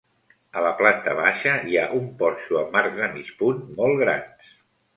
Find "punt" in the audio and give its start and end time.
3.43-3.63